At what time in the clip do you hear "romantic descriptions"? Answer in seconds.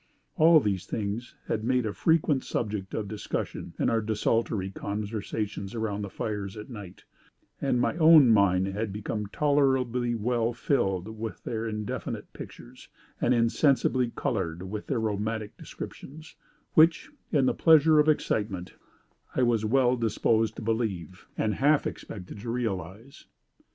14.99-16.35